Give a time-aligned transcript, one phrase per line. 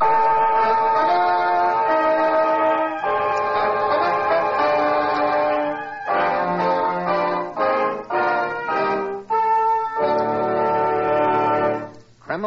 [0.00, 0.16] Kreml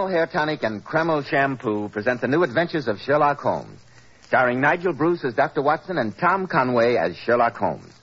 [0.10, 3.80] Hair Tonic and Kreml Shampoo present the new adventures of Sherlock Holmes,
[4.23, 5.62] starring Nigel Bruce as Dr.
[5.62, 7.94] Watson and Tom Conway as Sherlock Holmes.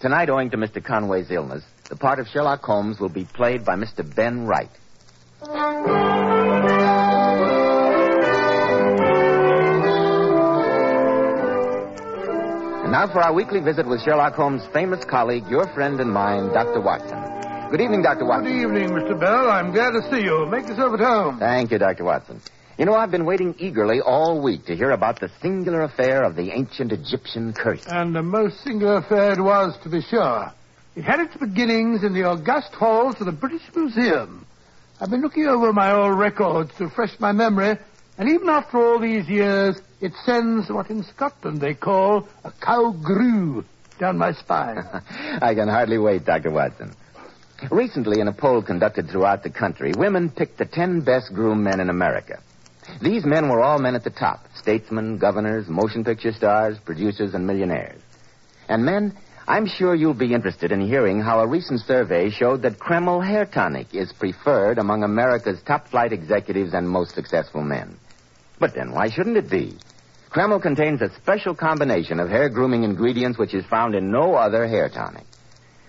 [0.00, 0.84] Tonight, owing to Mr.
[0.84, 4.02] Conway's illness, the part of Sherlock Holmes will be played by Mr.
[4.16, 4.70] Ben Wright.
[13.02, 16.80] Now for our weekly visit with Sherlock Holmes' famous colleague, your friend and mine, Dr.
[16.80, 17.18] Watson.
[17.68, 18.24] Good evening, Dr.
[18.24, 18.44] Watson.
[18.44, 19.18] Good evening, Mr.
[19.18, 19.50] Bell.
[19.50, 20.46] I'm glad to see you.
[20.46, 21.40] Make yourself at home.
[21.40, 22.04] Thank you, Dr.
[22.04, 22.40] Watson.
[22.78, 26.36] You know, I've been waiting eagerly all week to hear about the singular affair of
[26.36, 27.84] the ancient Egyptian curse.
[27.88, 30.52] And a most singular affair it was, to be sure.
[30.94, 34.46] It had its beginnings in the august halls of the British Museum.
[35.00, 37.78] I've been looking over my old records to refresh my memory,
[38.16, 42.90] and even after all these years, it sends what in Scotland they call a cow
[42.90, 43.64] grue
[44.00, 44.78] down my spine.
[45.40, 46.50] I can hardly wait, Dr.
[46.50, 46.92] Watson.
[47.70, 51.78] Recently, in a poll conducted throughout the country, women picked the ten best groomed men
[51.78, 52.42] in America.
[53.00, 57.46] These men were all men at the top statesmen, governors, motion picture stars, producers, and
[57.46, 58.02] millionaires.
[58.68, 62.80] And men, I'm sure you'll be interested in hearing how a recent survey showed that
[62.80, 67.96] Kreml Hair Tonic is preferred among America's top flight executives and most successful men.
[68.58, 69.76] But then why shouldn't it be?
[70.32, 74.66] Kreml contains a special combination of hair grooming ingredients which is found in no other
[74.66, 75.26] hair tonic.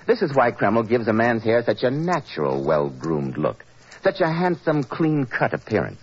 [0.06, 3.64] This is why Kreml gives a man's hair such a natural, well groomed look,
[4.04, 6.02] such a handsome, clean cut appearance.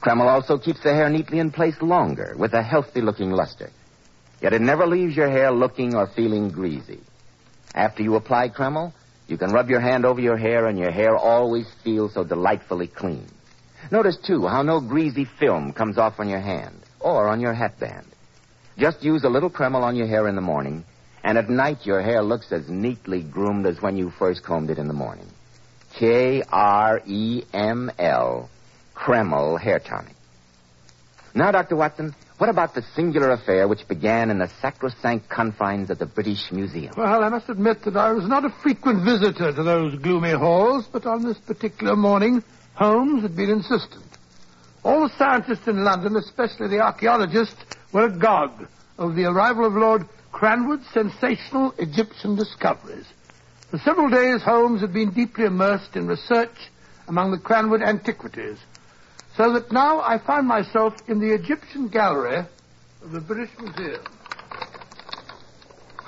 [0.00, 3.70] Kreml also keeps the hair neatly in place longer with a healthy looking luster.
[4.40, 7.00] Yet it never leaves your hair looking or feeling greasy.
[7.74, 8.92] After you apply Kreml,
[9.26, 12.86] you can rub your hand over your hair and your hair always feels so delightfully
[12.86, 13.26] clean.
[13.90, 18.06] Notice, too, how no greasy film comes off on your hand or on your hatband.
[18.78, 20.84] Just use a little Kreml on your hair in the morning,
[21.24, 24.78] and at night your hair looks as neatly groomed as when you first combed it
[24.78, 25.26] in the morning.
[25.98, 28.48] K R E M L,
[28.94, 30.14] Kreml Hair Tonic.
[31.34, 31.76] Now, Dr.
[31.76, 36.50] Watson, what about the singular affair which began in the sacrosanct confines of the British
[36.50, 36.94] Museum?
[36.96, 40.88] Well, I must admit that I was not a frequent visitor to those gloomy halls,
[40.90, 42.42] but on this particular morning,
[42.74, 44.09] Holmes had been insistent.
[44.82, 48.66] All the scientists in London, especially the archaeologists, were agog
[48.98, 53.06] over the arrival of Lord Cranwood's sensational Egyptian discoveries.
[53.70, 56.70] For several days, Holmes had been deeply immersed in research
[57.08, 58.58] among the Cranwood antiquities,
[59.36, 62.46] so that now I find myself in the Egyptian gallery
[63.02, 64.02] of the British Museum.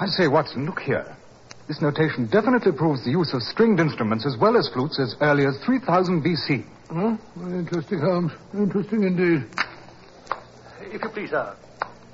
[0.00, 1.16] I say, Watson, look here.
[1.68, 5.46] This notation definitely proves the use of stringed instruments as well as flutes as early
[5.46, 6.64] as 3000 BC.
[6.92, 7.16] Huh?
[7.36, 8.32] Very interesting, Holmes.
[8.52, 9.46] Interesting indeed.
[10.82, 11.56] If you please, sir.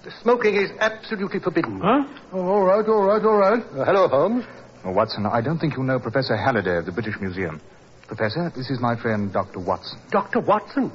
[0.05, 1.81] The smoking is absolutely forbidden.
[1.81, 2.05] Huh?
[2.33, 3.63] Oh, all right, all right, all right.
[3.75, 4.45] Uh, hello, Holmes.
[4.85, 7.61] Oh, Watson, I don't think you know Professor Halliday of the British Museum.
[8.07, 9.59] Professor, this is my friend Dr.
[9.59, 9.99] Watson.
[10.11, 10.39] Dr.
[10.39, 10.93] Watson.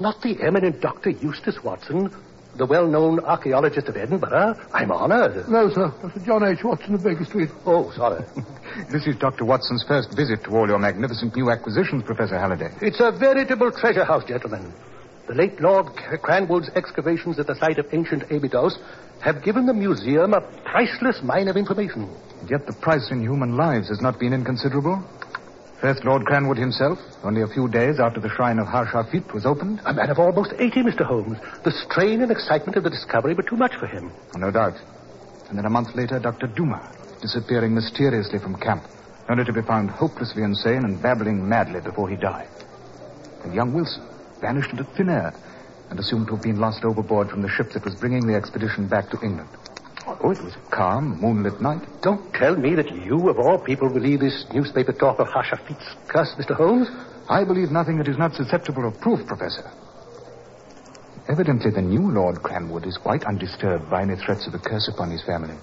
[0.00, 1.10] Not the eminent Dr.
[1.10, 2.10] Eustace Watson,
[2.56, 4.54] the well-known archaeologist of Edinburgh.
[4.72, 5.48] I'm honored.
[5.48, 5.92] No, sir.
[6.02, 6.20] Dr.
[6.20, 6.62] John H.
[6.62, 7.50] Watson of Baker Street.
[7.66, 8.24] Oh, sorry.
[8.90, 9.44] This is Dr.
[9.44, 12.70] Watson's first visit to all your magnificent new acquisitions, Professor Halliday.
[12.80, 14.72] it's a veritable treasure house, gentlemen.
[15.28, 15.86] The late Lord
[16.24, 18.78] Cranwood's excavations at the site of ancient Abydos
[19.20, 22.08] have given the museum a priceless mine of information.
[22.40, 25.04] And yet the price in human lives has not been inconsiderable.
[25.82, 29.80] First, Lord Cranwood himself, only a few days after the shrine of Harshafit was opened.
[29.84, 31.04] A man of almost 80, Mr.
[31.04, 31.38] Holmes.
[31.64, 34.12] The strain and excitement of the discovery were too much for him.
[34.36, 34.78] No doubt.
[35.48, 36.46] And then a month later, Dr.
[36.46, 38.84] Duma, disappearing mysteriously from camp,
[39.28, 42.48] only to be found hopelessly insane and babbling madly before he died.
[43.42, 44.06] And young Wilson
[44.40, 45.34] vanished into thin air
[45.90, 48.86] and assumed to have been lost overboard from the ship that was bringing the expedition
[48.86, 49.50] back to England.
[50.06, 51.82] Oh, it was a calm, moonlit night.
[52.02, 56.34] Don't tell me that you, of all people, believe this newspaper talk of Harshafit's curse,
[56.38, 56.56] Mr.
[56.56, 56.88] Holmes.
[57.28, 59.70] I believe nothing that is not susceptible of proof, Professor.
[61.28, 65.10] Evidently, the new Lord Cranwood is quite undisturbed by any threats of a curse upon
[65.10, 65.54] his family.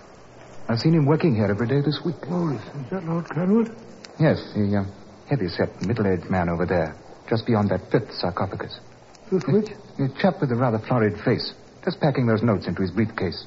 [0.70, 2.16] I've seen him working here every day this week.
[2.30, 3.76] Oh, is, is that Lord Cranwood?
[4.20, 6.96] Yes, the uh, heavy-set, middle-aged man over there,
[7.30, 8.80] just beyond that fifth sarcophagus.
[9.32, 9.70] Which, which?
[9.98, 11.54] The chap with the rather florid face,
[11.84, 13.46] just packing those notes into his briefcase.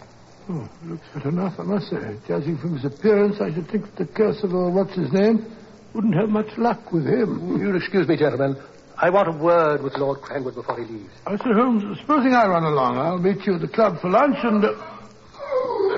[0.49, 2.17] Oh, looks fit enough, I must say.
[2.27, 5.47] Judging from his appearance, I should think that the curse of, uh, what's his name,
[5.95, 7.59] wouldn't have much luck with him.
[7.61, 8.57] You'll excuse me, gentlemen.
[8.97, 11.13] I want a word with Lord Cranwood before he leaves.
[11.27, 14.37] I say, Holmes, supposing I run along, I'll meet you at the club for lunch
[14.43, 14.65] and...
[14.65, 14.73] Uh...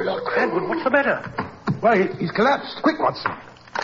[0.04, 1.20] Lord Cranwood, what's the matter?
[1.80, 2.80] Why, he's collapsed.
[2.82, 3.30] Quick, Watson.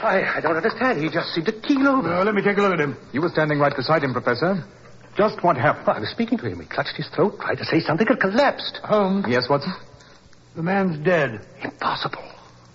[0.03, 1.03] I, I don't understand.
[1.03, 2.13] He just seemed to keel over.
[2.13, 2.97] Uh, let me take a look at him.
[3.13, 4.65] You were standing right beside him, Professor.
[5.17, 5.89] Just what happened?
[5.89, 6.61] I was speaking to him.
[6.61, 8.81] He clutched his throat, tried to say something, and collapsed.
[8.85, 9.73] Holmes, Yes, Watson?
[10.55, 11.41] The man's dead.
[11.63, 12.23] Impossible.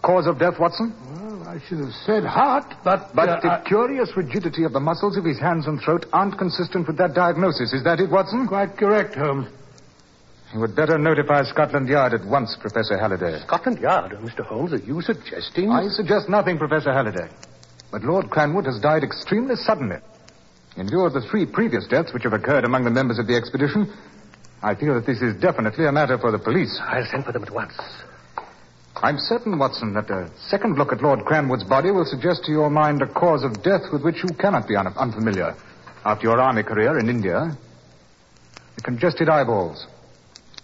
[0.03, 0.93] Cause of death, Watson?
[1.09, 3.09] Well, I should have said heart, but...
[3.15, 6.37] But uh, the I- curious rigidity of the muscles of his hands and throat aren't
[6.37, 7.73] consistent with that diagnosis.
[7.73, 8.47] Is that it, Watson?
[8.47, 9.47] Quite correct, Holmes.
[10.53, 13.41] You would better notify Scotland Yard at once, Professor Halliday.
[13.41, 14.45] Scotland Yard, Mr.
[14.45, 15.71] Holmes, are you suggesting...
[15.71, 17.27] I suggest nothing, Professor Halliday.
[17.91, 19.97] But Lord Cranwood has died extremely suddenly.
[20.77, 23.35] In view of the three previous deaths which have occurred among the members of the
[23.35, 23.91] expedition,
[24.61, 26.79] I feel that this is definitely a matter for the police.
[26.81, 27.73] I'll send for them at once.
[28.97, 32.69] I'm certain, Watson, that a second look at Lord Cranwood's body will suggest to your
[32.69, 35.55] mind a cause of death with which you cannot be un- unfamiliar
[36.05, 37.55] after your army career in India.
[38.77, 39.85] The congested eyeballs,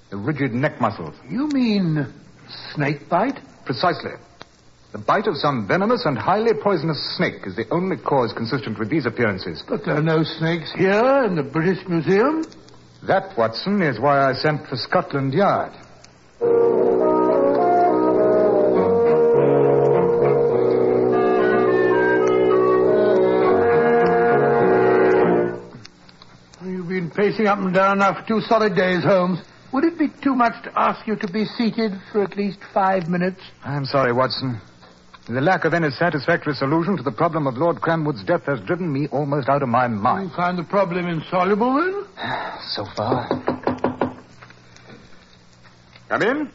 [0.10, 1.16] the rigid neck muscles.
[1.30, 2.08] You mean
[2.74, 3.40] snake bite?
[3.66, 4.12] Precisely.
[4.92, 8.90] The bite of some venomous and highly poisonous snake is the only cause consistent with
[8.90, 9.64] these appearances.
[9.68, 12.44] But there are no snakes here in the British Museum.
[13.08, 15.74] That, Watson, is why I sent for Scotland Yard.
[26.64, 29.40] You've been pacing up and down now for two solid days, Holmes.
[29.74, 33.08] Would it be too much to ask you to be seated for at least five
[33.08, 33.40] minutes?
[33.64, 34.62] I'm sorry, Watson.
[35.28, 38.92] The lack of any satisfactory solution to the problem of Lord Cranwood's death has driven
[38.92, 40.24] me almost out of my mind.
[40.24, 40.32] You mind.
[40.36, 42.06] find the problem insoluble, then?
[42.74, 43.28] So far.
[46.10, 46.52] Come in.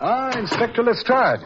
[0.00, 1.40] Ah, Inspector Lestrade.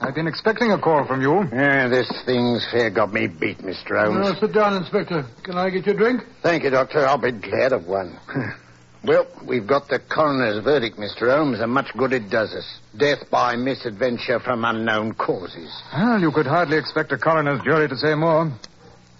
[0.00, 1.48] I've been expecting a call from you.
[1.52, 4.04] Yeah, this thing's fair got me beat, Mr.
[4.04, 4.26] Holmes.
[4.26, 5.24] Uh, sit down, Inspector.
[5.42, 6.22] Can I get you a drink?
[6.42, 7.06] Thank you, Doctor.
[7.06, 8.18] I'll be glad of one.
[9.04, 11.34] well, we've got the coroner's verdict, Mr.
[11.34, 12.80] Holmes, and much good it does us.
[12.96, 15.70] Death by misadventure from unknown causes.
[15.92, 18.52] Well, you could hardly expect a coroner's jury to say more.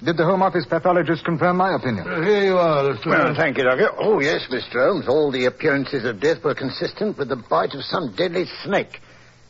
[0.04, 2.06] Did the Home Office pathologist confirm my opinion?
[2.06, 3.18] Uh, here you are, Lestrade.
[3.18, 3.88] Well, thank you, Doctor.
[3.98, 4.84] Oh, yes, Mr.
[4.84, 5.08] Holmes.
[5.08, 9.00] All the appearances of death were consistent with the bite of some deadly snake.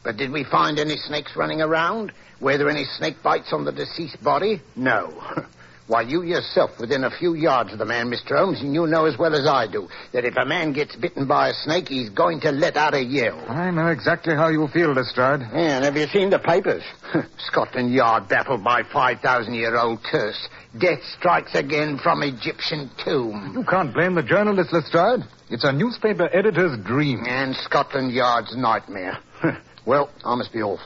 [0.04, 2.12] But did we find any snakes running around?
[2.40, 4.62] Were there any snake bites on the deceased body?
[4.76, 5.12] No.
[5.88, 8.36] Why, you yourself, within a few yards of the man, Mr.
[8.36, 11.28] Holmes, and you know as well as I do that if a man gets bitten
[11.28, 13.38] by a snake, he's going to let out a yell.
[13.48, 15.42] I know exactly how you feel, Lestrade.
[15.42, 16.82] Yeah, and have you seen the papers?
[17.38, 20.48] Scotland Yard baffled by 5,000-year-old curse.
[20.76, 23.52] Death strikes again from Egyptian tomb.
[23.54, 25.20] You can't blame the journalist, Lestrade.
[25.50, 27.22] It's a newspaper editor's dream.
[27.28, 29.18] And Scotland Yard's nightmare.
[29.86, 30.80] well, I must be off.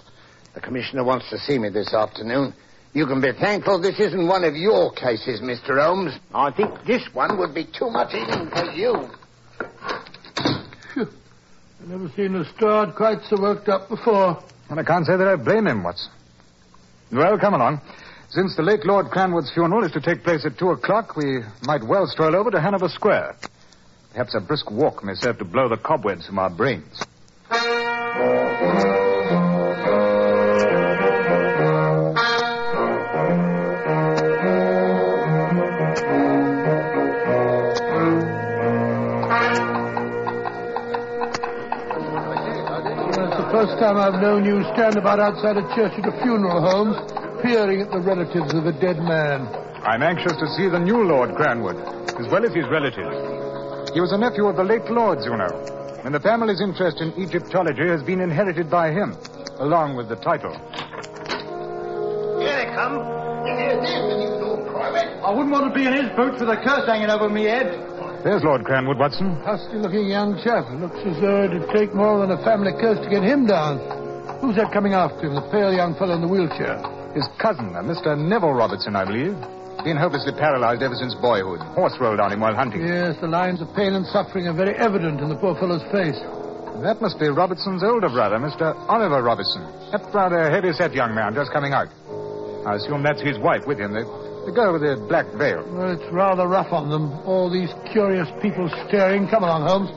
[0.53, 2.53] The commissioner wants to see me this afternoon.
[2.93, 5.81] You can be thankful this isn't one of your cases, Mr.
[5.81, 6.13] Holmes.
[6.35, 9.09] I think this one would be too much even for you.
[11.81, 14.43] I've never seen a Lestrade quite so worked up before.
[14.69, 16.11] And I can't say that I blame him, Watson.
[17.13, 17.81] Well, come along.
[18.29, 21.85] Since the late Lord Cranwood's funeral is to take place at two o'clock, we might
[21.85, 23.37] well stroll over to Hanover Square.
[24.13, 27.03] Perhaps a brisk walk may serve to blow the cobwebs from our brains.
[43.81, 47.01] Time I've known you stand about outside a church at a funeral, Holmes,
[47.41, 49.49] peering at the relatives of a dead man.
[49.81, 51.81] I'm anxious to see the new Lord Cranwood.
[52.21, 53.17] as well as his relatives.
[53.97, 55.49] He was a nephew of the late Lord's, you know,
[56.05, 59.17] and the family's interest in Egyptology has been inherited by him,
[59.57, 60.53] along with the title.
[62.37, 63.01] Here they come.
[63.49, 65.09] Here's this, you little private.
[65.25, 67.90] I wouldn't want to be in his boots with a curse hanging over me head.
[68.21, 69.33] There's Lord Cranwood, Watson.
[69.49, 70.69] Husky-looking young chap.
[70.77, 73.81] Looks as though it'd take more than a family curse to get him down.
[74.45, 76.77] Who's that coming after him, the pale young fellow in the wheelchair?
[77.17, 78.13] His cousin, uh, Mr.
[78.21, 79.33] Neville Robertson, I believe.
[79.89, 81.65] Been hopelessly paralyzed ever since boyhood.
[81.73, 82.85] Horse rolled on him while hunting.
[82.85, 86.21] Yes, the lines of pain and suffering are very evident in the poor fellow's face.
[86.85, 88.77] That must be Robertson's older brother, Mr.
[88.89, 89.65] Oliver Robertson.
[89.97, 91.89] That rather heavy-set young man just coming out.
[92.69, 94.05] I assume that's his wife with him, the,
[94.47, 95.65] the girl with the black veil.
[95.73, 97.13] Well, it's rather rough on them.
[97.27, 99.29] All these curious people staring.
[99.29, 99.91] Come along, Holmes.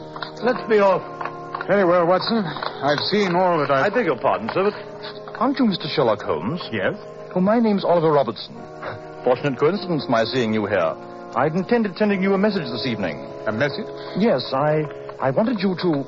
[0.44, 1.04] Let's be off.
[1.68, 2.44] Very well, Watson.
[2.44, 3.94] I've seen all that I I've...
[3.94, 4.76] beg your pardon, sir, but
[5.40, 5.88] aren't you Mr.
[5.88, 6.62] Sherlock Holmes?
[6.72, 6.96] Yes?
[7.36, 8.54] Oh, my name's Oliver Robertson.
[9.24, 10.94] Fortunate coincidence, my seeing you here.
[11.36, 13.26] I'd intended sending you a message this evening.
[13.48, 13.88] A message?
[14.18, 14.84] Yes, I
[15.20, 16.04] I wanted you to.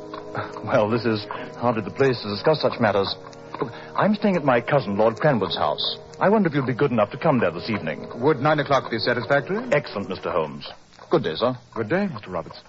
[0.65, 1.23] Well, this is
[1.55, 3.15] hardly the place to discuss such matters.
[3.61, 5.97] Look, I'm staying at my cousin, Lord Cranwood's house.
[6.19, 8.07] I wonder if you'd be good enough to come there this evening.
[8.21, 9.57] Would nine o'clock be satisfactory?
[9.71, 10.31] Excellent, Mr.
[10.31, 10.65] Holmes.
[11.09, 11.57] Good day, sir.
[11.73, 12.27] Good day, Mr.
[12.31, 12.63] Robertson.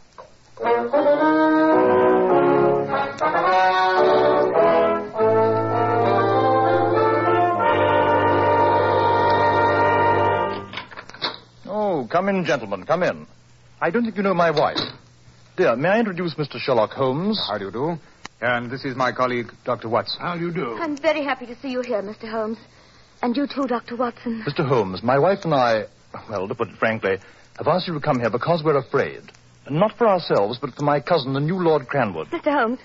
[11.66, 13.26] Oh, come in, gentlemen, come in.
[13.80, 14.78] I don't think you know my wife.
[15.56, 16.58] Dear, may I introduce Mr.
[16.58, 17.40] Sherlock Holmes?
[17.48, 17.96] How do you do?
[18.40, 19.88] And this is my colleague, Dr.
[19.88, 20.20] Watson.
[20.20, 20.76] How do you do?
[20.80, 22.30] I'm very happy to see you here, Mr.
[22.30, 22.58] Holmes.
[23.22, 23.96] And you too, Dr.
[23.96, 24.44] Watson.
[24.46, 24.66] Mr.
[24.66, 25.84] Holmes, my wife and I,
[26.28, 27.16] well, to put it frankly,
[27.56, 29.22] have asked you to come here because we're afraid.
[29.68, 32.28] Not for ourselves, but for my cousin, the new Lord Cranwood.
[32.28, 32.52] Mr.
[32.52, 32.78] Holmes,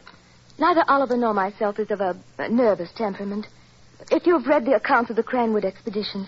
[0.58, 3.48] neither Oliver nor myself is of a, a nervous temperament.
[4.10, 6.28] If you've read the accounts of the Cranwood expedition,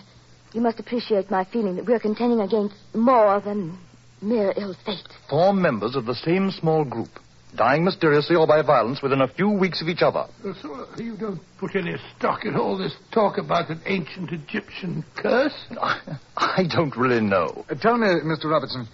[0.52, 3.76] you must appreciate my feeling that we're contending against more than
[4.22, 5.08] mere ill fate.
[5.28, 7.08] Four members of the same small group,
[7.56, 10.26] dying mysteriously or by violence within a few weeks of each other.
[10.44, 14.32] Uh, So uh, you don't put any stock in all this talk about an ancient
[14.32, 15.54] Egyptian curse?
[16.36, 17.64] I don't really know.
[17.68, 18.44] Uh, tell me, Mr.
[18.50, 18.86] Robertson,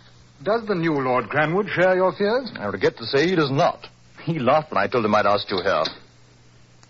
[0.43, 2.51] does the new Lord Cranwood share your fears?
[2.59, 3.87] I regret to say he does not.
[4.25, 5.85] He laughed when I told him I'd asked you here.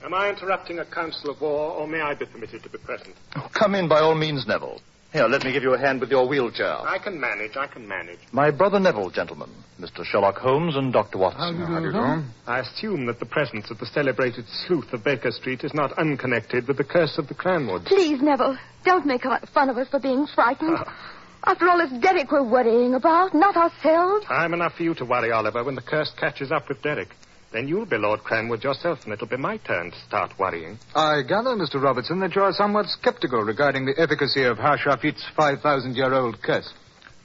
[0.04, 3.14] Am I interrupting a council of war, or may I be permitted to be present?
[3.36, 4.80] Oh, come in by all means, Neville.
[5.12, 6.76] Here, let me give you a hand with your wheelchair.
[6.86, 8.20] I can manage, I can manage.
[8.30, 9.50] My brother Neville, gentlemen.
[9.80, 10.04] Mr.
[10.04, 11.18] Sherlock Holmes and Dr.
[11.18, 11.56] Watson.
[11.62, 12.22] How do you do?
[12.46, 16.68] I assume that the presence of the celebrated sleuth of Baker Street is not unconnected
[16.68, 17.86] with the curse of the Cranwoods.
[17.86, 20.76] Please, Neville, don't make fun of us for being frightened.
[20.78, 21.16] Ah.
[21.44, 24.26] After all, it's Derek we're worrying about, not ourselves.
[24.26, 27.08] Time enough for you to worry, Oliver, when the curse catches up with Derek.
[27.52, 30.78] Then you'll be Lord Cranwood yourself, and it'll be my turn to start worrying.
[30.94, 31.82] I gather, Mr.
[31.82, 36.72] Robertson, that you're somewhat skeptical regarding the efficacy of Hashafit's 5,000-year-old curse.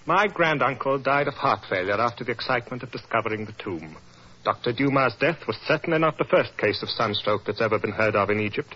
[0.07, 3.97] My granduncle died of heart failure after the excitement of discovering the tomb.
[4.43, 4.73] Dr.
[4.73, 8.29] Dumas' death was certainly not the first case of sunstroke that's ever been heard of
[8.29, 8.75] in Egypt.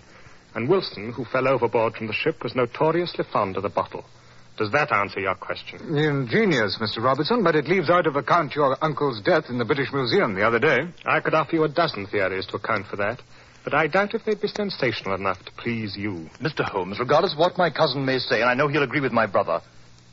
[0.54, 4.04] And Wilson, who fell overboard from the ship, was notoriously fond of the bottle.
[4.60, 5.96] Does that answer your question?
[5.96, 7.02] Ingenious, Mr.
[7.02, 10.46] Robertson, but it leaves out of account your uncle's death in the British Museum the
[10.46, 10.80] other day.
[11.06, 13.22] I could offer you a dozen theories to account for that,
[13.64, 16.28] but I doubt if they'd be sensational enough to please you.
[16.42, 16.62] Mr.
[16.62, 19.24] Holmes, regardless of what my cousin may say, and I know he'll agree with my
[19.24, 19.62] brother,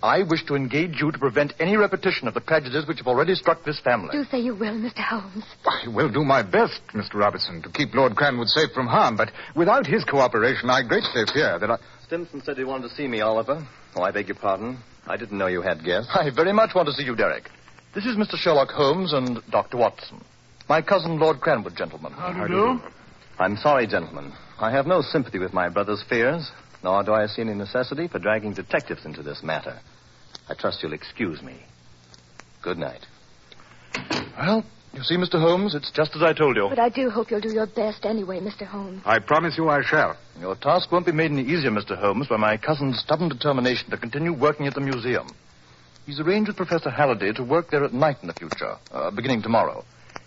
[0.01, 3.35] I wish to engage you to prevent any repetition of the tragedies which have already
[3.35, 4.11] struck this family.
[4.13, 4.99] Do say you will, Mr.
[4.99, 5.43] Holmes.
[5.65, 7.15] I will do my best, Mr.
[7.15, 11.59] Robertson, to keep Lord Cranwood safe from harm, but without his cooperation, I greatly fear
[11.59, 11.77] that I...
[12.05, 13.67] Stimson said he wanted to see me, Oliver.
[13.97, 14.77] Oh, I beg your pardon.
[15.07, 16.11] I didn't know you had guests.
[16.13, 17.49] I very much want to see you, Derek.
[17.95, 18.35] This is Mr.
[18.35, 19.77] Sherlock Holmes and Dr.
[19.77, 20.23] Watson.
[20.69, 22.11] My cousin, Lord Cranwood, gentlemen.
[22.11, 22.79] How do you do?
[23.39, 24.33] I'm sorry, gentlemen.
[24.59, 26.51] I have no sympathy with my brother's fears,
[26.83, 29.79] nor do I see any necessity for dragging detectives into this matter.
[30.47, 31.55] I trust you'll excuse me.
[32.61, 33.03] Good night.
[34.37, 34.63] Well,
[34.97, 35.39] you see, Mr.
[35.39, 36.67] Holmes, it's just as I told you.
[36.69, 38.65] But I do hope you'll do your best anyway, Mr.
[38.65, 39.03] Holmes.
[39.05, 40.17] I promise you I shall.
[40.41, 41.95] Your task won't be made any easier, Mr.
[41.95, 45.27] Holmes, by my cousin's stubborn determination to continue working at the museum.
[46.07, 49.43] He's arranged with Professor Halliday to work there at night in the future, uh, beginning
[49.43, 49.85] tomorrow.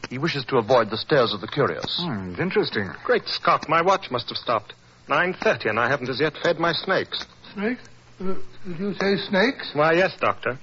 [0.09, 2.01] He wishes to avoid the stares of the curious.
[2.01, 2.91] Hmm, interesting.
[3.05, 4.75] Great Scott, my watch must have stopped.
[5.09, 7.25] 9.30, and I haven't as yet fed my snakes.
[7.55, 7.83] Snakes?
[8.21, 8.35] Uh,
[8.65, 9.71] did you say snakes?
[9.73, 10.59] Why, yes, Doctor.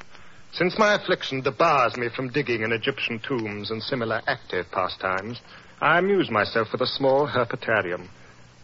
[0.57, 5.39] Since my affliction debars me from digging in Egyptian tombs and similar active pastimes,
[5.81, 8.07] I amuse myself with a small herpetarium.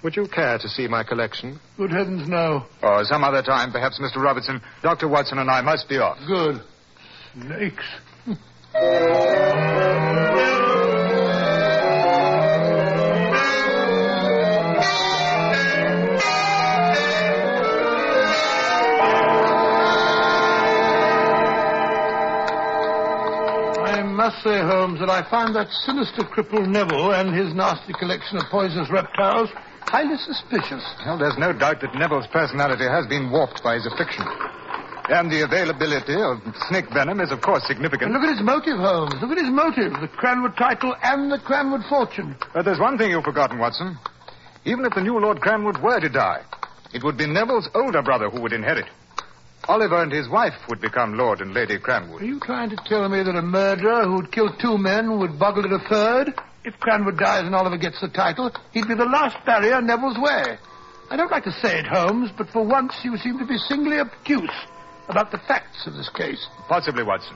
[0.02, 1.60] Would you care to see my collection?
[1.78, 2.66] Good heavens, no.
[2.82, 4.24] Or some other time, perhaps, Mr.
[4.24, 4.60] Robertson.
[4.82, 5.08] Dr.
[5.08, 6.18] Watson and I must be off.
[6.26, 6.64] Good.
[7.36, 7.86] Snakes.
[24.24, 28.48] must say, Holmes, that I find that sinister cripple Neville and his nasty collection of
[28.48, 29.52] poisonous reptiles
[29.92, 30.80] highly suspicious.
[31.04, 34.24] Well, there's no doubt that Neville's personality has been warped by his affliction.
[35.12, 36.40] And the availability of
[36.72, 38.10] snake venom is, of course, significant.
[38.10, 39.20] And look at his motive, Holmes.
[39.20, 39.92] Look at his motive.
[40.00, 42.40] The Cranwood title and the Cranwood fortune.
[42.56, 44.00] But there's one thing you've forgotten, Watson.
[44.64, 46.48] Even if the new Lord Cranwood were to die,
[46.96, 48.88] it would be Neville's older brother who would inherit.
[49.68, 52.22] Oliver and his wife would become Lord and Lady Cranwood.
[52.22, 55.66] Are you trying to tell me that a murderer who'd killed two men would boggle
[55.66, 56.34] at a third?
[56.66, 60.18] If Cranwood dies and Oliver gets the title, he'd be the last barrier in Neville's
[60.18, 60.58] way.
[61.10, 64.00] I don't like to say it, Holmes, but for once you seem to be singly
[64.00, 64.52] obtuse
[65.08, 66.46] about the facts of this case.
[66.68, 67.36] Possibly, Watson.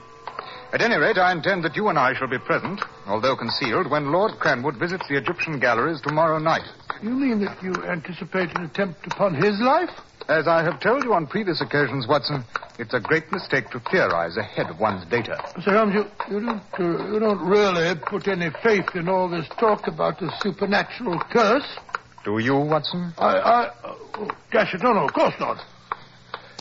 [0.73, 4.11] At any rate, I intend that you and I shall be present, although concealed, when
[4.11, 6.67] Lord Cranwood visits the Egyptian galleries tomorrow night.
[7.01, 9.91] You mean that you anticipate an attempt upon his life?
[10.29, 12.43] As I have told you on previous occasions, Watson,
[12.77, 15.37] it's a great mistake to theorize ahead of one's data.
[15.55, 15.71] Mr.
[15.71, 19.87] Holmes, you, you, don't, uh, you don't really put any faith in all this talk
[19.87, 21.77] about a supernatural curse.
[22.25, 23.13] Do you, Watson?
[23.17, 25.63] I, I, oh, dash it, no, no, of course not.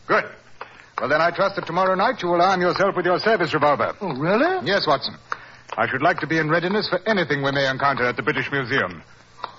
[0.07, 0.25] Good.
[1.01, 3.97] Well, then I trust that tomorrow night you will arm yourself with your service revolver.
[4.01, 4.65] Oh, really?
[4.65, 5.17] Yes, Watson.
[5.77, 8.51] I should like to be in readiness for anything we may encounter at the British
[8.53, 9.03] Museum.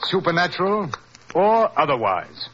[0.04, 0.90] Supernatural
[1.36, 2.48] or otherwise.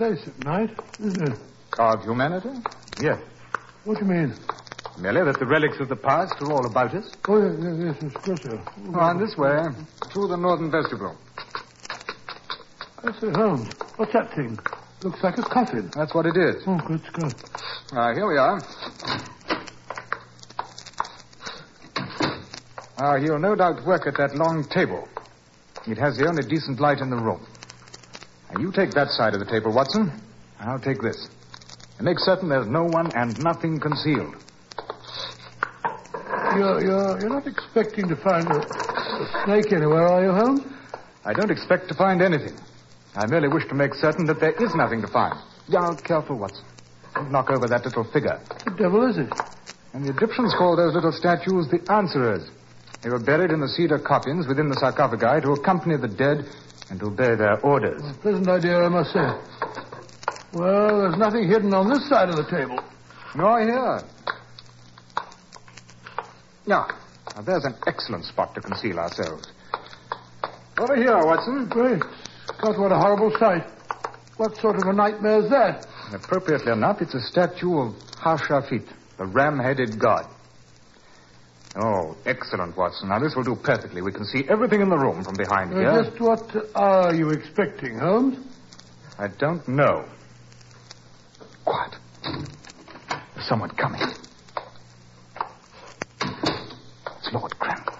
[0.00, 1.38] Place at night, isn't it?
[1.78, 2.48] Of humanity?
[3.02, 3.20] Yes.
[3.84, 4.34] What do you mean?
[4.98, 7.12] Merely that the relics of the past are all about us.
[7.28, 8.58] Oh, yes, yes, yes, yes, of course, sir.
[8.98, 9.60] On this way,
[10.10, 11.18] through the northern vestibule.
[13.04, 14.58] I say, Holmes, what's that thing?
[15.02, 15.90] Looks like a coffin.
[15.94, 16.62] That's what it is.
[16.66, 17.34] Oh, good Scott.
[17.92, 18.58] Ah, here we are.
[22.96, 25.06] Ah, he'll no doubt work at that long table.
[25.86, 27.46] It has the only decent light in the room.
[28.52, 30.10] Now, you take that side of the table, Watson.
[30.58, 31.28] I'll take this.
[31.98, 34.34] And make certain there's no one and nothing concealed.
[36.56, 40.62] You're, you're, you're not expecting to find a, a snake anywhere, are you, Holmes?
[41.24, 42.58] I don't expect to find anything.
[43.14, 45.34] I merely wish to make certain that there is nothing to find.
[45.68, 46.64] Now, careful, Watson.
[47.14, 48.40] Don't knock over that little figure.
[48.64, 49.30] The devil is it?
[49.92, 52.50] And the Egyptians call those little statues the answerers.
[53.02, 56.46] They were buried in the cedar coffins within the sarcophagi to accompany the dead
[56.90, 58.02] and obey their orders.
[58.04, 59.28] A pleasant idea, I must say.
[60.52, 62.78] Well, there's nothing hidden on this side of the table.
[63.36, 64.00] Nor here.
[66.66, 66.88] Now,
[67.36, 69.46] now there's an excellent spot to conceal ourselves.
[70.78, 71.68] Over here, Watson.
[71.68, 72.02] Great.
[72.60, 73.64] God, what a horrible sight.
[74.36, 75.86] What sort of a nightmare is that?
[76.12, 80.26] Appropriately enough, it's a statue of Hashafit, the ram-headed god.
[81.76, 83.08] Oh, excellent, Watson.
[83.10, 84.02] Now, this will do perfectly.
[84.02, 86.02] We can see everything in the room from behind Uh, here.
[86.02, 86.42] just what
[86.74, 88.38] are you expecting, Holmes?
[89.18, 90.04] I don't know.
[91.64, 91.94] Quiet.
[92.22, 94.00] There's someone coming.
[96.22, 97.96] It's Lord Cranwood.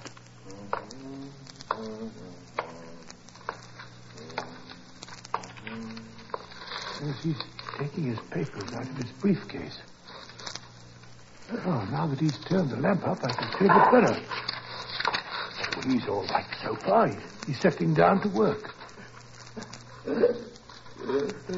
[7.03, 7.43] Yes, he's
[7.79, 9.79] taking his papers out of his briefcase.
[11.53, 14.23] Oh, now that he's turned the lamp up, I can see a bit better.
[15.77, 17.09] Oh, he's all right so far.
[17.09, 18.73] He's, he's settling down to work.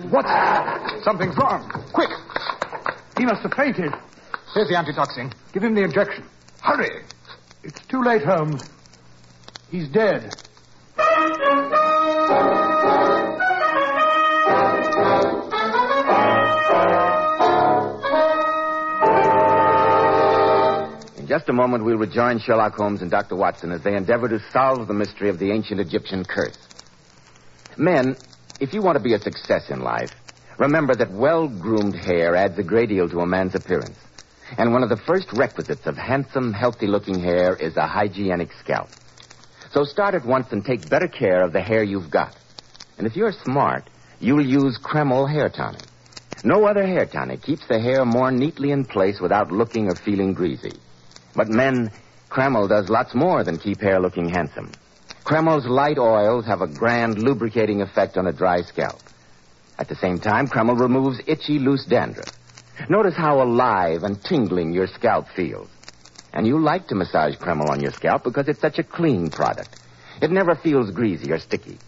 [0.08, 0.26] What?
[1.04, 1.70] Something's wrong.
[1.92, 2.10] Quick!
[3.18, 3.92] He must have fainted.
[4.54, 5.32] Here's the antitoxin.
[5.52, 6.24] Give him the injection.
[6.62, 7.04] Hurry!
[7.62, 8.62] It's too late, Holmes.
[9.70, 10.34] He's dead.
[21.42, 23.34] Just a moment, we'll rejoin Sherlock Holmes and Dr.
[23.34, 26.56] Watson as they endeavor to solve the mystery of the ancient Egyptian curse.
[27.76, 28.16] Men,
[28.60, 30.12] if you want to be a success in life,
[30.56, 33.98] remember that well groomed hair adds a great deal to a man's appearance.
[34.56, 38.90] And one of the first requisites of handsome, healthy looking hair is a hygienic scalp.
[39.72, 42.36] So start at once and take better care of the hair you've got.
[42.98, 45.82] And if you're smart, you'll use Kreml hair tonic.
[46.44, 50.34] No other hair tonic keeps the hair more neatly in place without looking or feeling
[50.34, 50.74] greasy.
[51.34, 51.90] But men,
[52.30, 54.72] Kreml does lots more than keep hair looking handsome.
[55.24, 59.00] Kreml's light oils have a grand lubricating effect on a dry scalp.
[59.78, 62.32] At the same time, Kreml removes itchy, loose dandruff.
[62.88, 65.68] Notice how alive and tingling your scalp feels.
[66.32, 69.80] And you like to massage Kreml on your scalp because it's such a clean product.
[70.20, 71.78] It never feels greasy or sticky.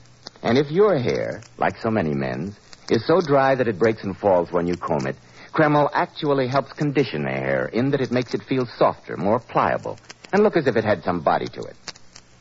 [0.43, 2.57] And if your hair, like so many men's,
[2.91, 5.17] is so dry that it breaks and falls when you comb it,
[5.55, 9.97] Kreml actually helps condition the hair in that it makes it feel softer, more pliable,
[10.33, 11.77] and look as if it had some body to it.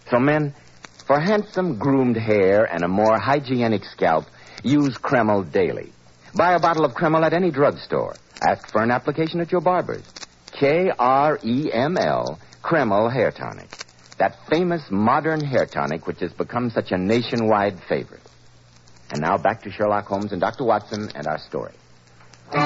[0.10, 0.56] So, men,
[1.06, 4.26] for handsome, groomed hair and a more hygienic scalp,
[4.63, 5.93] use Kreml daily.
[6.36, 8.15] Buy a bottle of Kreml at any drugstore.
[8.41, 10.04] Ask for an application at your barber's.
[10.52, 13.69] K R E M L, Kreml Hair Tonic.
[14.17, 18.28] That famous modern hair tonic which has become such a nationwide favorite.
[19.12, 20.63] And now back to Sherlock Holmes and Dr.
[20.63, 21.73] Watson and our story.
[22.56, 22.60] I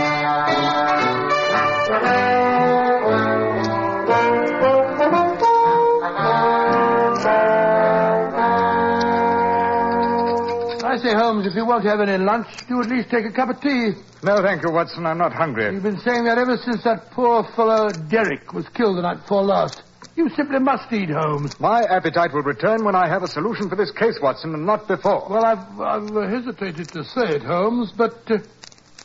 [11.01, 13.61] say, Holmes, if you won't have any lunch, do at least take a cup of
[13.61, 13.91] tea.
[14.23, 15.05] No, thank you, Watson.
[15.05, 15.71] I'm not hungry.
[15.71, 19.43] You've been saying that ever since that poor fellow Derek was killed the night before
[19.43, 19.83] last.
[20.17, 21.57] You simply must eat, Holmes.
[21.59, 24.87] My appetite will return when I have a solution for this case, Watson, and not
[24.87, 25.27] before.
[25.29, 28.39] Well, I've, I've hesitated to say it, Holmes, but uh,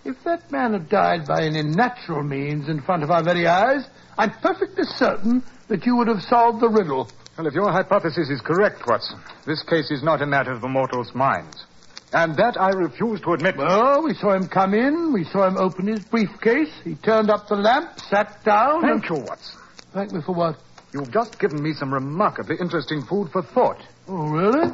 [0.05, 3.89] if that man had died by any natural means in front of our very eyes,
[4.19, 7.09] I'm perfectly certain that you would have solved the riddle.
[7.37, 10.69] Well, if your hypothesis is correct, Watson, this case is not a matter of the
[10.69, 11.65] mortal's minds.
[12.13, 13.57] And that I refuse to admit.
[13.57, 15.15] Well, we saw him come in.
[15.15, 16.71] We saw him open his briefcase.
[16.85, 18.83] He turned up the lamp, sat down.
[18.83, 19.19] Thank and...
[19.19, 19.61] you, Watson.
[19.95, 20.59] Thank me for what?
[20.93, 23.81] You've just given me some remarkably interesting food for thought.
[24.09, 24.69] Oh, really?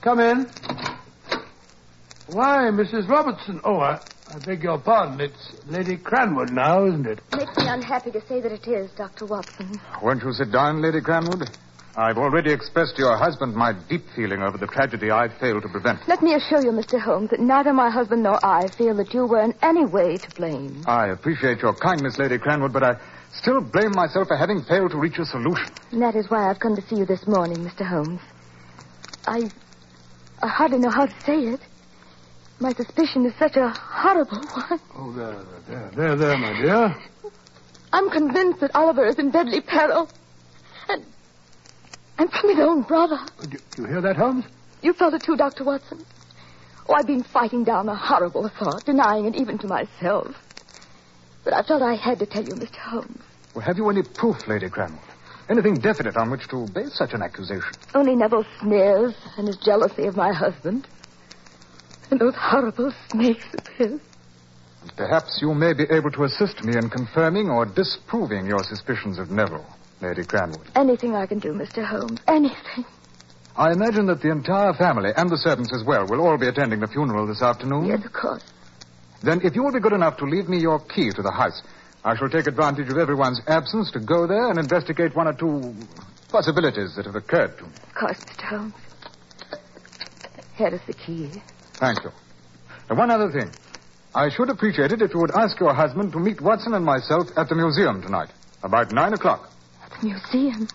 [0.00, 0.46] Come in.
[2.32, 3.10] Why, Mrs.
[3.10, 3.60] Robertson.
[3.62, 5.20] Oh, I, I beg your pardon.
[5.20, 7.20] It's Lady Cranwood now, isn't it?
[7.30, 9.26] Makes me unhappy to say that it is, Dr.
[9.26, 9.78] Watson.
[10.02, 11.46] Won't you sit down, Lady Cranwood?
[11.94, 15.68] I've already expressed to your husband my deep feeling over the tragedy I failed to
[15.68, 16.08] prevent.
[16.08, 16.98] Let me assure you, Mr.
[16.98, 20.30] Holmes, that neither my husband nor I feel that you were in any way to
[20.30, 20.84] blame.
[20.86, 22.96] I appreciate your kindness, Lady Cranwood, but I
[23.34, 25.70] still blame myself for having failed to reach a solution.
[25.90, 27.86] And that is why I've come to see you this morning, Mr.
[27.86, 28.22] Holmes.
[29.26, 29.50] I.
[30.42, 31.60] I hardly know how to say it.
[32.62, 34.80] My suspicion is such a horrible one.
[34.94, 35.36] Oh, there,
[35.68, 36.96] there, there, there, my dear.
[37.92, 40.08] I'm convinced that Oliver is in deadly peril.
[40.88, 41.04] And.
[42.18, 43.18] And from his own brother.
[43.40, 44.44] Do, do you hear that, Holmes?
[44.80, 45.64] You felt it too, Dr.
[45.64, 46.04] Watson.
[46.88, 50.32] Oh, I've been fighting down a horrible thought, denying it even to myself.
[51.42, 52.76] But I felt I had to tell you, Mr.
[52.76, 53.22] Holmes.
[53.56, 55.00] Well, have you any proof, Lady Cranwood?
[55.50, 57.72] Anything definite on which to base such an accusation?
[57.92, 60.86] Only Neville's sneers and his jealousy of my husband.
[62.12, 64.00] And those horrible snakes of his.
[64.98, 69.30] Perhaps you may be able to assist me in confirming or disproving your suspicions of
[69.30, 69.64] Neville,
[70.02, 70.66] Lady Cranwood.
[70.76, 71.82] Anything I can do, Mr.
[71.82, 72.20] Holmes.
[72.28, 72.84] Anything.
[73.56, 76.80] I imagine that the entire family, and the servants as well, will all be attending
[76.80, 77.86] the funeral this afternoon.
[77.86, 78.44] Yes, of course.
[79.22, 81.62] Then, if you will be good enough to leave me your key to the house,
[82.04, 85.74] I shall take advantage of everyone's absence to go there and investigate one or two
[86.28, 87.70] possibilities that have occurred to me.
[87.88, 88.42] Of course, Mr.
[88.42, 88.74] Holmes.
[90.56, 91.40] Here is the key.
[91.82, 92.12] Thank you.
[92.88, 93.50] And one other thing.
[94.14, 97.26] I should appreciate it if you would ask your husband to meet Watson and myself
[97.36, 98.28] at the museum tonight,
[98.62, 99.50] about nine o'clock.
[99.84, 100.68] At the museum?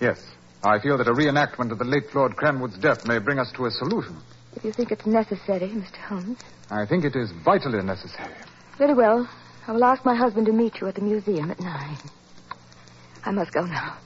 [0.00, 0.18] Yes.
[0.64, 3.66] I feel that a reenactment of the late Lord Cranwood's death may bring us to
[3.66, 4.16] a solution.
[4.56, 5.96] If you think it's necessary, Mr.
[6.08, 6.38] Holmes.
[6.70, 8.32] I think it is vitally necessary.
[8.78, 9.28] Very well.
[9.66, 11.98] I will ask my husband to meet you at the museum at nine.
[13.24, 13.98] I must go now.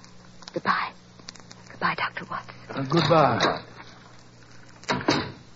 [0.52, 0.90] Goodbye.
[1.70, 2.24] Goodbye, Dr.
[2.28, 2.54] Watson.
[2.70, 3.64] Uh, goodbye.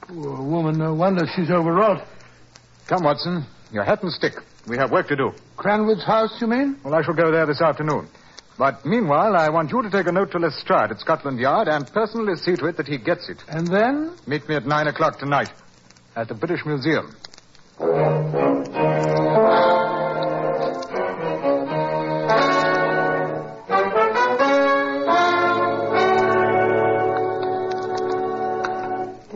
[0.09, 2.03] Poor woman, no wonder she's overwrought.
[2.87, 3.45] Come, Watson.
[3.71, 4.33] Your hat and stick.
[4.67, 5.33] We have work to do.
[5.59, 6.79] Cranwood's house, you mean?
[6.83, 8.09] Well, I shall go there this afternoon.
[8.57, 11.87] But meanwhile, I want you to take a note to Lestrade at Scotland Yard and
[11.93, 13.37] personally see to it that he gets it.
[13.49, 14.17] And then?
[14.27, 15.51] Meet me at nine o'clock tonight
[16.17, 17.15] at the British Museum.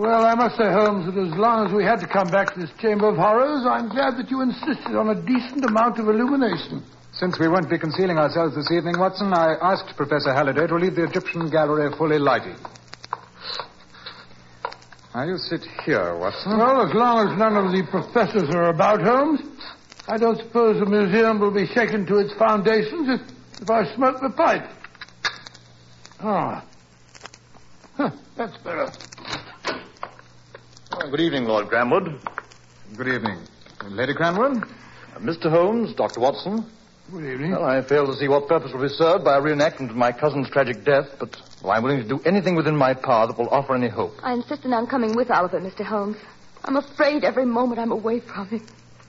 [0.02, 2.58] Well, I must say, Holmes, that as long as we had to come back to
[2.58, 6.82] this Chamber of Horrors, I'm glad that you insisted on a decent amount of illumination.
[7.12, 10.96] Since we won't be concealing ourselves this evening, Watson, I asked Professor Halliday to leave
[10.96, 12.58] the Egyptian gallery fully lighted.
[15.14, 16.58] Now, you sit here, Watson.
[16.58, 19.38] Well, as long as none of the professors are about, Holmes,
[20.08, 24.20] I don't suppose the museum will be shaken to its foundations if, if I smoke
[24.20, 24.66] the pipe.
[26.18, 26.66] Ah.
[27.94, 28.90] Huh, that's better.
[31.10, 32.16] Good evening, Lord Cranwood.
[32.96, 33.38] Good evening.
[33.88, 34.62] Lady Cranwood?
[34.62, 35.50] Uh, Mr.
[35.50, 36.20] Holmes, Dr.
[36.20, 36.64] Watson.
[37.10, 37.50] Good evening.
[37.50, 40.12] Well, I fail to see what purpose will be served by a reenactment of my
[40.12, 43.48] cousin's tragic death, but well, I'm willing to do anything within my power that will
[43.48, 44.12] offer any hope.
[44.22, 45.84] I insist on coming with Oliver, Mr.
[45.84, 46.16] Holmes.
[46.64, 48.64] I'm afraid every moment I'm away from him.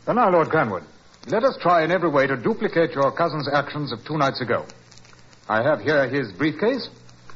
[0.05, 0.83] Then now, Lord Cranwood,
[1.27, 4.65] let us try in every way to duplicate your cousin's actions of two nights ago.
[5.47, 6.89] I have here his briefcase,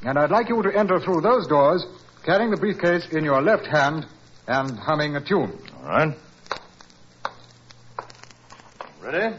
[0.04, 1.86] and I'd like you to enter through those doors,
[2.26, 4.08] carrying the briefcase in your left hand
[4.48, 5.60] and humming a tune.
[5.78, 6.18] All right.
[9.04, 9.36] Ready?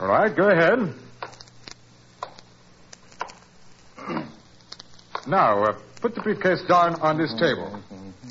[0.00, 0.94] All right, go ahead.
[5.26, 7.78] Now, uh, put the briefcase down on this table.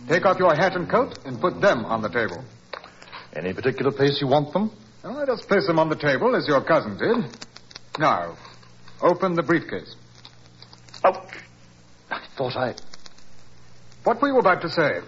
[0.10, 2.44] Take off your hat and coat and put them on the table.
[3.34, 4.72] Any particular place you want them?
[5.04, 7.38] Oh, just place them on the table as your cousin did.
[8.00, 8.36] Now,
[9.02, 9.96] open the briefcase.
[11.04, 11.26] Oh,
[12.10, 12.74] I thought I.
[14.04, 15.02] What were you about to say?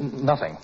[0.00, 0.56] N- nothing.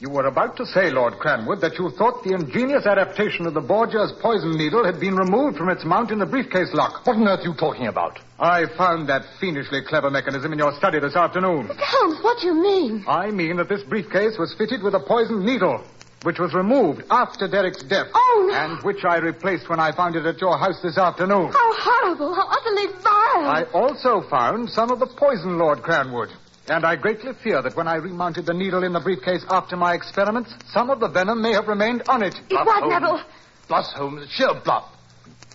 [0.00, 3.60] You were about to say, Lord Cranwood, that you thought the ingenious adaptation of the
[3.60, 7.04] Borgia's poison needle had been removed from its mount in the briefcase lock.
[7.04, 8.20] What on earth are you talking about?
[8.38, 11.66] I found that fiendishly clever mechanism in your study this afternoon.
[11.66, 11.80] Mr.
[11.82, 13.04] Holmes, what do you mean?
[13.08, 15.82] I mean that this briefcase was fitted with a poisoned needle,
[16.22, 18.06] which was removed after Derek's death.
[18.14, 18.54] Oh, no.
[18.54, 21.50] And which I replaced when I found it at your house this afternoon.
[21.50, 23.50] How horrible, how utterly vile.
[23.50, 26.30] I also found some of the poison, Lord Cranwood.
[26.70, 29.94] And I greatly fear that when I remounted the needle in the briefcase after my
[29.94, 32.34] experiments, some of the venom may have remained on it.
[32.50, 33.22] It was, Neville.
[33.68, 34.28] Bluff, Holmes.
[34.30, 34.84] Sheer bluff.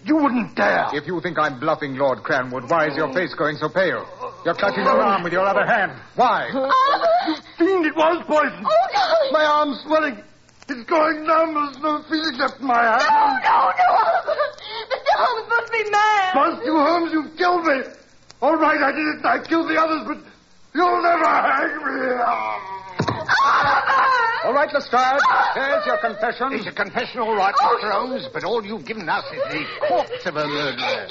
[0.06, 0.90] You wouldn't dare.
[0.92, 3.14] If you think I'm bluffing, Lord Cranwood, why is your oh.
[3.14, 4.06] face going so pale?
[4.44, 5.94] You're clutching your arm with your other hand.
[6.16, 6.50] Why?
[6.54, 8.66] Oh, You Fiend, it was poison.
[8.66, 9.32] oh no.
[9.32, 10.18] My arm's swelling.
[10.68, 11.54] It's going numb.
[11.54, 13.04] There's no feeling left in my hand.
[13.08, 14.40] No, no, no, Oliver.
[14.92, 15.14] Mr.
[15.16, 16.34] Holmes must be mad.
[16.34, 17.82] Bust you, Holmes, You've killed me.
[18.42, 19.26] All right, I did it.
[19.26, 20.33] I killed the others, but
[20.74, 21.84] you'll never hang me.
[22.24, 22.70] Oliver!
[24.46, 25.22] All right, Lestrade.
[25.56, 26.52] There's your confession.
[26.54, 27.92] It's a confession, all right, Oh, Mr.
[27.92, 31.08] Holmes, but all you've given us is the corpse of a murderer.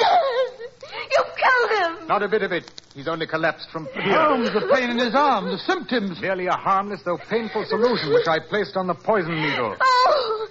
[1.11, 1.71] You killed
[2.01, 2.07] him.
[2.09, 2.71] Not a bit of it.
[2.95, 4.13] He's only collapsed from fear.
[4.21, 6.21] Holmes, the pain in his arm, the symptoms.
[6.21, 9.77] Merely a harmless though painful solution which I placed on the poison needle.
[9.81, 10.49] Oh.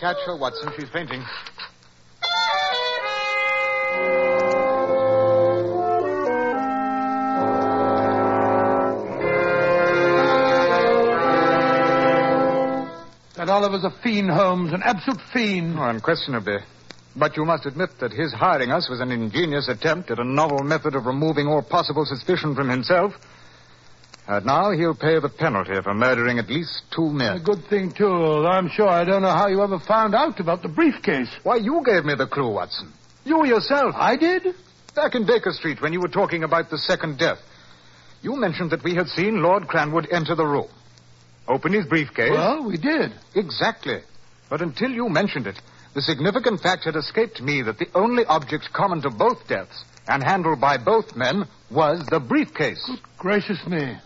[0.00, 0.72] Catch her, Watson.
[0.76, 1.22] She's fainting.
[13.44, 15.78] That Oliver's a fiend, Holmes, an absolute fiend.
[15.78, 16.60] Oh, unquestionably.
[17.14, 20.60] But you must admit that his hiring us was an ingenious attempt at a novel
[20.60, 23.12] method of removing all possible suspicion from himself.
[24.26, 27.36] And now he'll pay the penalty for murdering at least two men.
[27.36, 28.46] A good thing, too.
[28.46, 31.28] I'm sure I don't know how you ever found out about the briefcase.
[31.42, 32.94] Why, you gave me the clue, Watson.
[33.26, 33.94] You yourself.
[33.94, 34.54] I did?
[34.96, 37.40] Back in Baker Street when you were talking about the second death.
[38.22, 40.68] You mentioned that we had seen Lord Cranwood enter the room.
[41.48, 42.30] Open his briefcase.
[42.30, 43.12] Well, we did.
[43.34, 44.00] Exactly.
[44.48, 45.60] But until you mentioned it,
[45.94, 50.22] the significant fact had escaped me that the only object common to both deaths and
[50.22, 52.90] handled by both men was the briefcase.
[53.18, 53.96] Gracious me.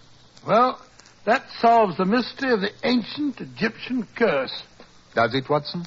[0.46, 0.80] Well,
[1.24, 4.62] that solves the mystery of the ancient Egyptian curse.
[5.14, 5.84] Does it, Watson?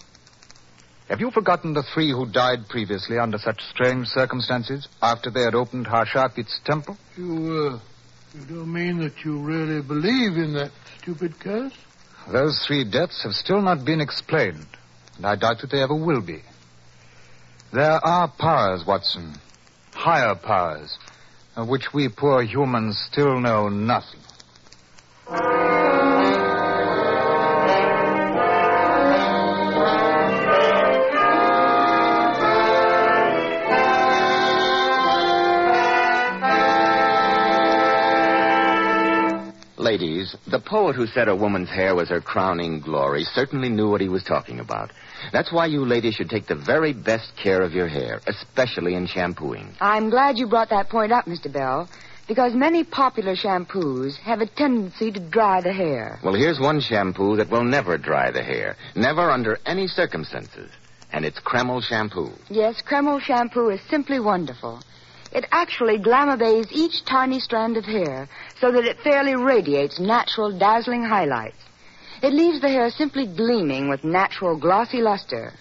[1.09, 5.55] Have you forgotten the three who died previously under such strange circumstances after they had
[5.55, 6.97] opened Harshapit's temple?
[7.17, 7.79] You, uh,
[8.33, 11.73] you don't mean that you really believe in that stupid curse?
[12.31, 14.67] Those three deaths have still not been explained,
[15.17, 16.41] and I doubt that they ever will be.
[17.73, 19.33] There are powers, Watson,
[19.93, 20.97] higher powers,
[21.55, 24.19] of which we poor humans still know nothing.
[39.91, 43.99] Ladies, the poet who said a woman's hair was her crowning glory certainly knew what
[43.99, 44.89] he was talking about.
[45.33, 49.05] That's why you ladies should take the very best care of your hair, especially in
[49.05, 49.75] shampooing.
[49.81, 51.51] I'm glad you brought that point up, Mr.
[51.51, 51.89] Bell,
[52.25, 56.19] because many popular shampoos have a tendency to dry the hair.
[56.23, 60.71] Well, here's one shampoo that will never dry the hair, never under any circumstances.
[61.11, 62.31] And it's Kreml shampoo.
[62.49, 64.81] Yes, Kreml shampoo is simply wonderful.
[65.31, 68.27] It actually glamour bathes each tiny strand of hair
[68.59, 71.57] so that it fairly radiates natural, dazzling highlights.
[72.21, 75.53] It leaves the hair simply gleaming with natural, glossy luster.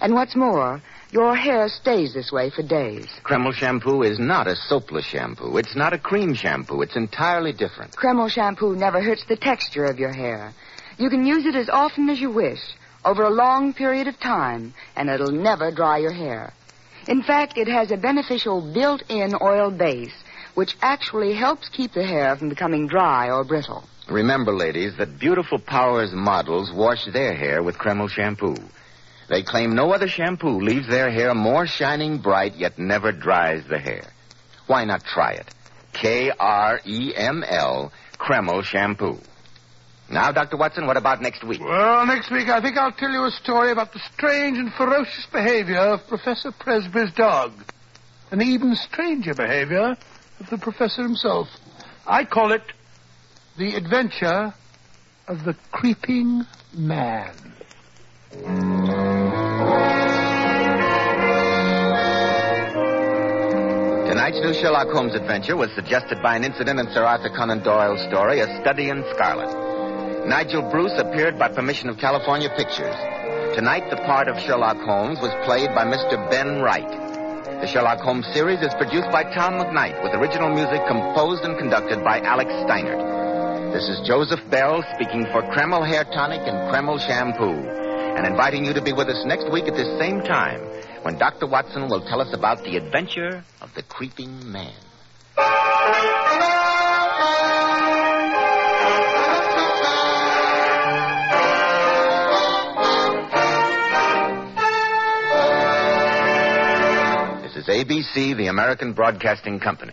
[0.00, 3.06] And what's more, your hair stays this way for days.
[3.22, 5.58] Kreml shampoo is not a soapless shampoo.
[5.58, 6.82] It's not a cream shampoo.
[6.82, 7.92] It's entirely different.
[7.92, 10.52] Kreml shampoo never hurts the texture of your hair.
[10.98, 12.60] You can use it as often as you wish,
[13.04, 16.52] over a long period of time, and it'll never dry your hair.
[17.08, 20.12] In fact, it has a beneficial built-in oil base,
[20.54, 23.82] which actually helps keep the hair from becoming dry or brittle.
[24.10, 28.56] Remember, ladies, that beautiful Powers models wash their hair with Kreml shampoo.
[29.30, 33.78] They claim no other shampoo leaves their hair more shining bright yet never dries the
[33.78, 34.04] hair.
[34.66, 35.48] Why not try it?
[35.94, 39.18] K R E M L, Kreml shampoo.
[40.10, 40.56] Now, Dr.
[40.56, 41.60] Watson, what about next week?
[41.60, 45.26] Well, next week I think I'll tell you a story about the strange and ferocious
[45.26, 47.52] behavior of Professor Presbury's dog.
[48.30, 49.96] And even stranger behavior
[50.40, 51.48] of the professor himself.
[52.06, 52.62] I call it
[53.58, 54.54] The Adventure
[55.26, 57.34] of the creeping man.
[64.08, 68.02] Tonight's new Sherlock Holmes adventure was suggested by an incident in Sir Arthur Conan Doyle's
[68.08, 69.67] story, A Study in Scarlet.
[70.28, 72.94] Nigel Bruce appeared by permission of California Pictures.
[73.56, 76.20] Tonight, the part of Sherlock Holmes was played by Mr.
[76.28, 76.86] Ben Wright.
[77.62, 82.04] The Sherlock Holmes series is produced by Tom McKnight with original music composed and conducted
[82.04, 83.72] by Alex Steinert.
[83.72, 87.64] This is Joseph Bell speaking for Kreml Hair Tonic and Kreml Shampoo
[88.20, 90.60] and inviting you to be with us next week at this same time
[91.04, 91.46] when Dr.
[91.46, 94.74] Watson will tell us about the adventure of the creeping man.
[107.68, 109.92] ABC, the American Broadcasting Company.